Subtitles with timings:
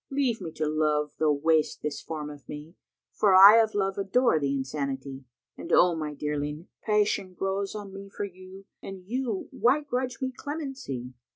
[0.09, 2.73] Leave me to love though waste this form of me!
[2.95, 7.93] * For I of Love adore the insanity: And, Oh my dearling, passion grows on
[7.93, 11.13] me * For you—and you, why grudge me clemency?